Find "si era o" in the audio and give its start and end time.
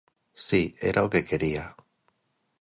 0.45-1.11